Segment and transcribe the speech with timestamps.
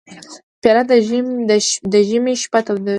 [0.61, 0.83] پیاله
[1.93, 2.89] د ژمي شپه تودوي.